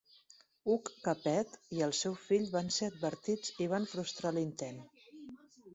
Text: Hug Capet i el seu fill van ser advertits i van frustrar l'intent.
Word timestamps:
Hug 0.71 0.89
Capet 1.07 1.53
i 1.79 1.83
el 1.89 1.93
seu 1.99 2.15
fill 2.23 2.49
van 2.57 2.73
ser 2.79 2.91
advertits 2.93 3.55
i 3.67 3.73
van 3.77 3.87
frustrar 3.95 4.35
l'intent. 4.41 4.83